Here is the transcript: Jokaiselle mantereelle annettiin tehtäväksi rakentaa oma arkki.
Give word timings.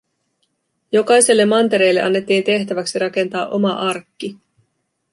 Jokaiselle 0.91 1.45
mantereelle 1.45 2.01
annettiin 2.01 2.43
tehtäväksi 2.43 2.99
rakentaa 2.99 3.47
oma 3.49 3.71
arkki. 3.71 4.37